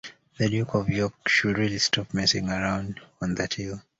The 0.39 0.49
Duke 0.49 0.73
of 0.73 0.89
York 0.89 1.27
should 1.29 1.59
really 1.59 1.77
stop 1.77 2.11
messing 2.11 2.49
around 2.49 2.99
on 3.21 3.35
that 3.35 3.53
hill. 3.53 3.83